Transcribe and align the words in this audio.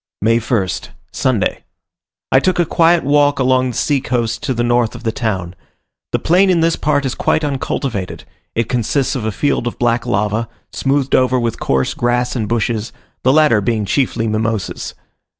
May 0.19 0.39
1st. 0.39 0.89
Sunday. 1.11 1.63
I 2.31 2.39
took 2.39 2.57
a 2.57 2.65
quiet 2.65 3.03
walk 3.03 3.37
along 3.37 3.69
the 3.69 3.77
sea 3.77 4.01
coast 4.01 4.41
to 4.41 4.53
the 4.55 4.63
north 4.63 4.95
of 4.95 5.03
the 5.03 5.11
town. 5.11 5.53
The 6.11 6.17
plain 6.17 6.49
in 6.49 6.61
this 6.61 6.75
part 6.75 7.05
is 7.05 7.13
quite 7.13 7.43
uncultivated; 7.43 8.23
it 8.55 8.67
consists 8.67 9.13
of 9.15 9.25
a 9.25 9.31
field 9.31 9.67
of 9.67 9.77
black 9.77 10.07
lava, 10.07 10.49
smoothed 10.71 11.13
over 11.13 11.39
with 11.39 11.59
coarse 11.59 11.93
grass 11.93 12.35
and 12.35 12.49
bushes, 12.49 12.91
the 13.21 13.31
latter 13.31 13.61
being 13.61 13.85
chiefly 13.85 14.25
Mimosas. 14.27 14.95